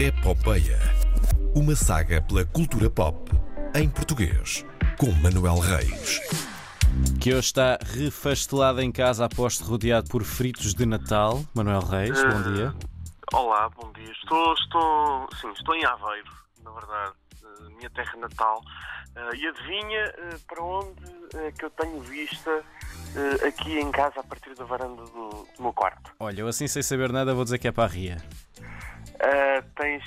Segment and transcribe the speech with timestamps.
[0.00, 0.78] Epopeia.
[1.56, 3.32] Uma saga pela cultura pop
[3.74, 4.64] em português.
[4.96, 6.20] Com Manuel Reis.
[7.20, 11.42] Que hoje está refastelado em casa após rodeado por fritos de Natal.
[11.52, 12.72] Manuel Reis, bom dia.
[13.32, 14.12] Olá, bom dia.
[14.12, 16.30] Estou, estou, sim, estou em Aveiro,
[16.62, 17.12] na verdade,
[17.42, 18.62] eh, minha terra natal.
[19.16, 21.02] Eh, e adivinha eh, para onde
[21.34, 22.62] eh, que eu tenho vista
[23.16, 26.12] eh, aqui em casa a partir da varanda do, do meu quarto?
[26.20, 28.18] Olha, eu assim sem saber nada vou dizer que é para a Ria.
[29.20, 30.04] Eh, tens,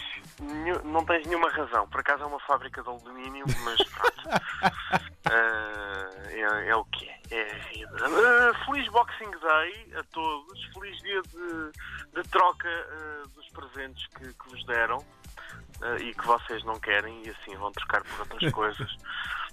[0.86, 1.88] não tens nenhuma razão.
[1.90, 4.30] Por acaso é uma fábrica de alumínio, mas pronto.
[5.30, 7.20] Eh, é, é o que é.
[7.32, 7.98] É a vida.
[7.98, 10.66] Eh, feliz Boxing Day a todos.
[10.74, 12.70] Feliz dia de, de troca
[13.36, 15.06] dos presentes que, que vos deram
[16.00, 18.96] e que vocês não querem e assim vão trocar por outras coisas.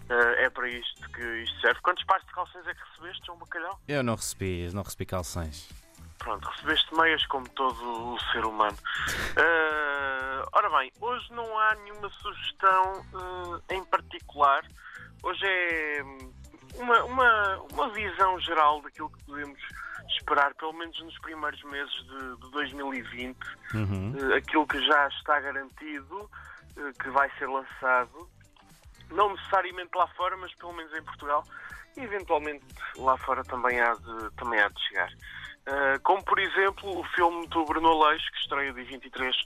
[0.09, 1.81] É para isto que isto serve.
[1.83, 3.81] Quantos pares de calções é que recebeste, João Bacalhau?
[3.89, 5.69] Eu não recebi, não recebi calções.
[6.29, 8.77] Pronto, recebeste meias como todo o ser humano.
[9.35, 13.03] Eh, ora bem, hoje não há nenhuma sugestão
[13.71, 14.63] eh, em particular.
[15.23, 16.33] Hoje é hum,
[16.75, 19.59] uma, uma, uma visão geral daquilo que podemos
[20.19, 23.39] esperar, pelo menos nos primeiros meses de, de 2020.
[23.73, 24.15] Uhum.
[24.31, 26.31] Eh, aquilo que já está garantido,
[27.01, 28.29] que vai ser lançado,
[29.11, 31.43] não necessariamente lá fora, mas pelo menos em Portugal,
[31.97, 32.67] e eventualmente
[32.99, 35.11] lá fora também há de, também há de chegar.
[35.69, 39.37] Eh, como, por exemplo, o filme do Bruno Aleixo, que estreia dia 23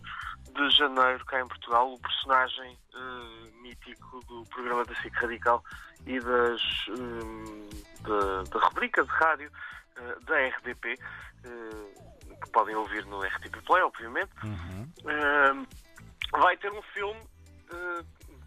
[0.55, 5.65] de janeiro cá em Portugal, o personagem eh, mítico do programa da SIC Radical
[6.07, 7.69] e das, hum,
[8.03, 9.51] da, da rubrica de rádio
[9.97, 10.97] eh, da RDP,
[11.45, 14.31] eh, que podem ouvir no RTP Play, obviamente.
[14.45, 14.89] Uhum.
[15.03, 18.05] Uh, vai ter um filme uh,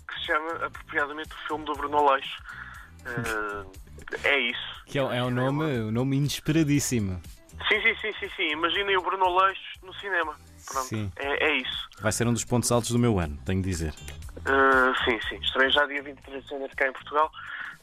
[0.08, 2.42] que se chama apropriadamente o filme do Bruno Aleixo.
[3.02, 3.72] Uh,
[4.24, 4.84] é isso.
[4.86, 7.22] Que é, é um nome, um nome inesperadíssimo.
[8.06, 8.52] Sim, sim, sim.
[8.52, 10.36] Imaginem o Bruno Aleixo no cinema.
[10.68, 11.12] Pronto, Sim.
[11.16, 11.90] É, é isso.
[12.00, 13.94] Vai ser um dos pontos altos do meu ano, tenho de dizer.
[14.42, 15.38] Uh, sim, sim.
[15.38, 17.32] Estreia já dia 23 de janeiro cá em Portugal.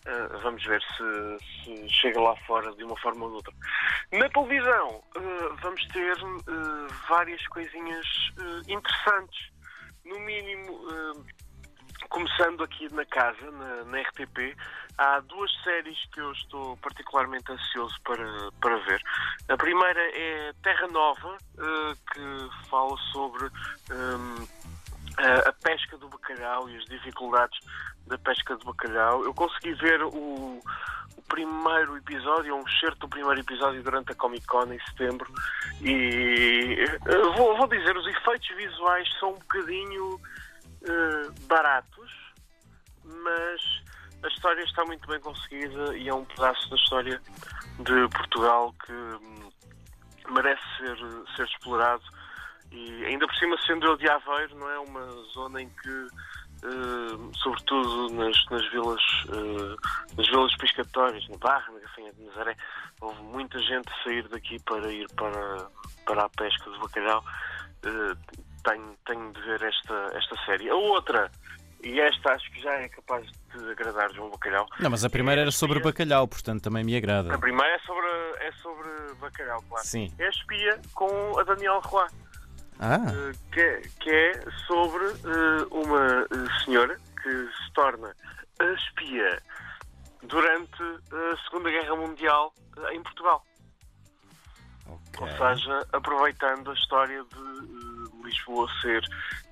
[0.07, 3.53] Uh, vamos ver se, se chega lá fora de uma forma ou de outra.
[4.13, 8.07] Na televisão, uh, vamos ter uh, várias coisinhas
[8.39, 9.51] uh, interessantes.
[10.05, 11.27] No mínimo, uh,
[12.13, 14.55] começando aqui na casa, na, na RTP,
[14.99, 19.03] há duas séries que eu estou particularmente ansioso para, para ver.
[19.49, 23.47] A primeira é Terra Nova, uh, que fala sobre.
[23.91, 24.47] um,
[25.19, 27.59] a, a pesca do bacalhau e as dificuldades
[28.07, 29.25] da pesca do bacalhau.
[29.25, 34.47] Eu consegui ver o, o primeiro episódio, um excerto do primeiro episódio durante a Comic
[34.47, 35.31] Con em setembro
[35.81, 40.21] e eh, vou, vou dizer, os efeitos visuais são um bocadinho
[40.85, 42.13] eh, baratos,
[43.05, 43.83] mas
[44.23, 47.21] a história está muito bem conseguida e é um pedaço da história
[47.79, 49.51] de Portugal que hum,
[50.31, 50.97] merece ser,
[51.37, 52.05] ser explorado
[52.73, 56.07] e ainda por cima sendo eu de Aveiro, não é uma zona em que,
[56.65, 59.77] eh, sobretudo nas, nas vilas eh,
[60.17, 62.57] nas vilas piscatórias, na Barra, na Gafanha de Nazaré,
[63.01, 65.69] houve muita gente sair daqui para ir para,
[66.07, 67.23] para a pesca do bacalhau.
[67.85, 68.17] Eh,
[68.65, 70.69] tenho, tenho de ver esta, esta série.
[70.71, 71.31] A outra,
[71.83, 74.67] e esta acho que já é capaz de agradar João Bacalhau.
[74.81, 77.35] Não, mas a primeira era sobre bacalhau, portanto também me agrada.
[77.35, 78.07] A primeira é sobre,
[78.41, 78.89] é sobre
[79.21, 79.87] bacalhau, claro.
[79.87, 80.13] Sim.
[80.19, 82.07] É a espia com a Daniel Roy.
[82.81, 84.33] Ah, Eh, que, é- que é
[84.67, 88.13] sobre eh, uma eh, senhora que se torna
[88.59, 89.41] a espia
[90.25, 92.53] durante a Segunda Guerra Mundial
[92.91, 93.45] em Portugal.
[94.89, 94.95] Ou
[95.27, 95.29] ok.
[95.37, 97.92] seja, aproveitando a história de
[98.23, 99.03] Lisboa ser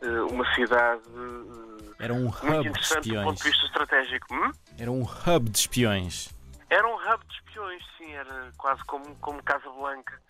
[0.03, 3.39] eh, uma cidade eh, Era um muito hub de interessante do ponto espiões.
[3.39, 4.35] de vista estratégico.
[4.35, 4.53] Hum?
[4.79, 6.29] Era um hub de espiões.
[6.69, 10.21] Era um hub de espiões, sim, era quase como, como Casa Blanca.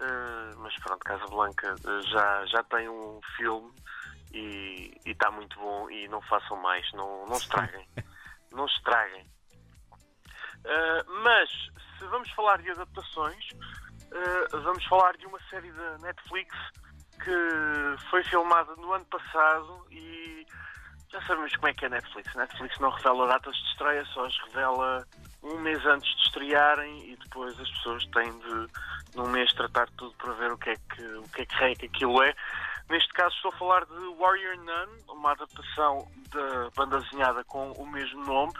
[0.00, 3.70] Uh, mas pronto, Casa Blanca uh, já, já tem um filme
[4.32, 7.86] e está muito bom e não façam mais, não, não estraguem.
[8.52, 9.26] não estraguem.
[10.64, 11.50] Uh, mas
[11.98, 16.54] se vamos falar de adaptações, uh, vamos falar de uma série da Netflix
[17.18, 20.46] que foi filmada no ano passado e
[21.10, 22.36] já sabemos como é que é a Netflix.
[22.36, 25.06] A Netflix não revela datas de estreia, só as revela
[25.42, 28.68] um mês antes de estrearem e depois as pessoas têm de,
[29.16, 31.76] num mês, tratar tudo para ver o que é que, o que, é que, raio
[31.76, 32.34] que aquilo é.
[32.90, 37.86] Neste caso estou a falar de Warrior Nun, uma adaptação da banda desenhada com o
[37.86, 38.52] mesmo nome.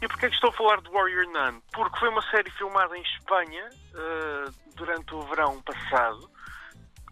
[0.00, 1.60] E porquê é que estou a falar de Warrior Nun?
[1.72, 6.31] Porque foi uma série filmada em Espanha eh, durante o verão passado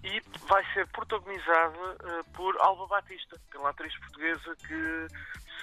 [0.02, 5.06] e vai ser protagonizada eh, por Alba Batista, pela atriz portuguesa que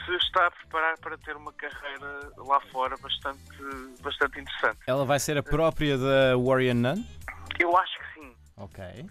[0.05, 3.41] se está a preparar para ter uma carreira lá fora bastante,
[4.01, 4.79] bastante interessante.
[4.85, 7.03] Ela vai ser a própria da Warrior Nun?
[7.59, 8.35] Eu acho que sim.
[8.57, 9.09] Ok.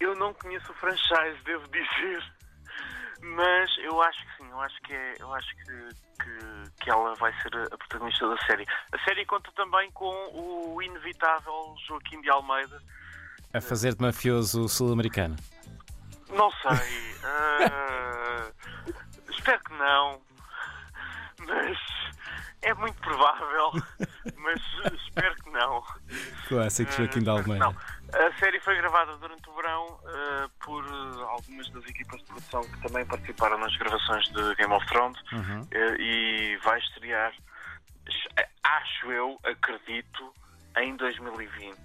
[0.00, 2.36] Eu não conheço o franchise, devo dizer.
[3.22, 5.88] Mas eu acho que sim, eu acho que, é, eu acho que,
[6.22, 8.66] que, que ela vai ser a protagonista da série.
[8.92, 12.80] A série conta também com o inevitável Joaquim de Almeida.
[13.52, 15.36] A fazer de mafioso sul-americano.
[16.30, 17.16] Não sei.
[17.24, 18.52] uh,
[19.30, 20.20] espero que não.
[21.46, 21.78] Mas
[22.62, 23.72] é muito provável.
[24.36, 24.60] Mas
[25.06, 25.82] espero que não.
[26.48, 27.58] Clássico Joaquim de Almeida.
[27.64, 27.76] Não.
[28.12, 30.84] A série foi gravada durante o verão uh, por
[31.30, 35.60] algumas das equipas de produção que também participaram nas gravações de Game of Thrones Uhum.
[35.62, 37.32] uh, e vai estrear,
[38.62, 40.32] acho eu, acredito,
[40.76, 41.76] em 2020.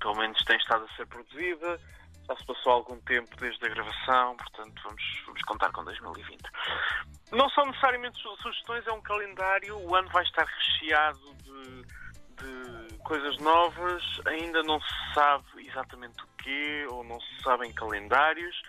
[0.00, 1.80] pelo menos tem estado a ser produzida,
[2.28, 6.40] já se passou algum tempo desde a gravação, portanto vamos, vamos contar com 2020.
[7.32, 11.82] Não são necessariamente su- sugestões, é um calendário, o ano vai estar recheado de,
[12.36, 18.60] de coisas novas, ainda não se sabe exatamente o quê, ou não se sabem calendários.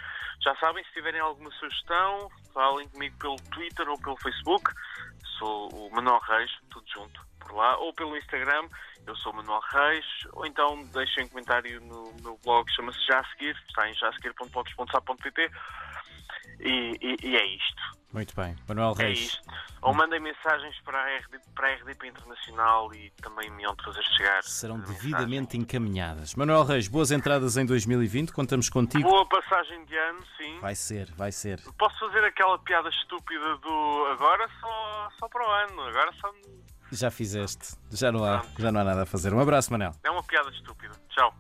[0.44, 4.72] Já sabem, se tiverem alguma sugestão, falem comigo pelo Twitter ou pelo Facebook.
[5.38, 8.68] Sou o Manuel Reis, tudo junto por lá, ou pelo Instagram,
[9.06, 13.26] eu sou Manuel Reis, ou então deixem um comentário no meu blog, chama-se Já a
[13.32, 15.52] Seguir, está em jaseguir.blogs.sa.pt
[16.62, 18.02] e, e, e é isto.
[18.14, 18.56] Muito bem.
[18.68, 19.20] Manuel É Reis.
[19.20, 19.42] isto.
[19.82, 23.84] Ou mandem mensagens para a, RD, para a RDP Internacional e também me hão de
[23.84, 24.44] fazer chegar.
[24.44, 26.36] Serão devidamente encaminhadas.
[26.36, 28.32] Manuel Reis, boas entradas em 2020.
[28.34, 29.10] Contamos contigo.
[29.10, 30.60] Boa passagem de ano, sim.
[30.60, 31.62] Vai ser, vai ser.
[31.80, 36.32] Posso fazer aquela piada estúpida do agora só, só para o ano, agora só.
[36.92, 37.76] Já fizeste.
[37.90, 39.34] Já não há, já não há nada a fazer.
[39.34, 39.92] Um abraço, Manel.
[40.04, 40.94] É uma piada estúpida.
[41.10, 41.34] Tchau.